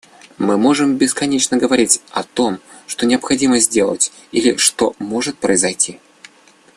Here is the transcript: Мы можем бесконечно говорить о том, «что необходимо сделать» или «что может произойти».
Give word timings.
Мы 0.39 0.57
можем 0.57 0.95
бесконечно 0.97 1.57
говорить 1.57 2.01
о 2.09 2.23
том, 2.23 2.57
«что 2.87 3.05
необходимо 3.05 3.59
сделать» 3.59 4.11
или 4.31 4.55
«что 4.57 4.95
может 4.97 5.37
произойти». 5.37 5.99